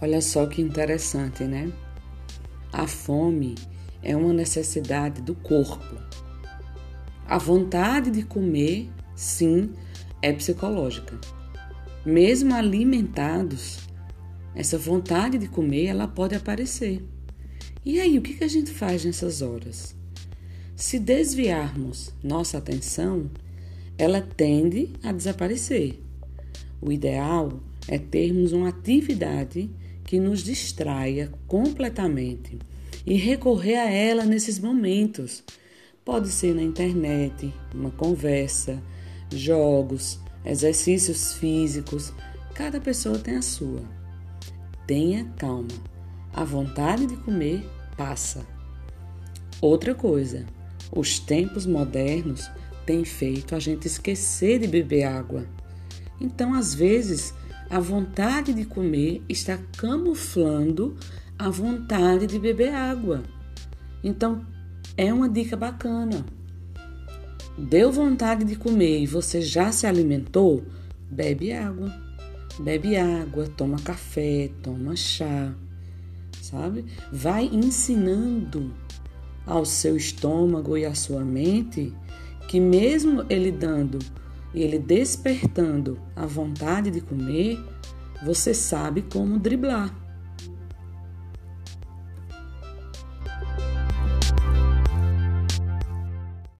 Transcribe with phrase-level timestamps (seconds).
[0.00, 1.72] Olha só que interessante, né?
[2.72, 3.56] A fome
[4.02, 5.96] é uma necessidade do corpo.
[7.26, 9.72] A vontade de comer, sim,
[10.22, 11.18] é psicológica.
[12.06, 13.78] Mesmo alimentados,
[14.54, 17.04] essa vontade de comer ela pode aparecer.
[17.84, 19.96] E aí, o que a gente faz nessas horas?
[20.76, 23.28] Se desviarmos nossa atenção,
[23.96, 26.00] ela tende a desaparecer.
[26.80, 29.68] O ideal é termos uma atividade
[30.08, 32.58] que nos distraia completamente
[33.04, 35.44] e recorrer a ela nesses momentos.
[36.02, 38.82] Pode ser na internet, uma conversa,
[39.30, 42.10] jogos, exercícios físicos,
[42.54, 43.82] cada pessoa tem a sua.
[44.86, 45.68] Tenha calma.
[46.32, 47.62] A vontade de comer
[47.94, 48.46] passa.
[49.60, 50.46] Outra coisa,
[50.90, 52.50] os tempos modernos
[52.86, 55.46] têm feito a gente esquecer de beber água.
[56.18, 57.34] Então, às vezes,
[57.70, 60.96] a vontade de comer está camuflando
[61.38, 63.22] a vontade de beber água.
[64.02, 64.44] Então,
[64.96, 66.24] é uma dica bacana.
[67.56, 70.64] Deu vontade de comer e você já se alimentou?
[71.10, 71.92] Bebe água.
[72.60, 75.54] Bebe água, toma café, toma chá,
[76.42, 76.84] sabe?
[77.12, 78.72] Vai ensinando
[79.46, 81.92] ao seu estômago e à sua mente
[82.48, 83.98] que mesmo ele dando
[84.54, 87.58] e ele despertando a vontade de comer,
[88.24, 89.94] você sabe como driblar.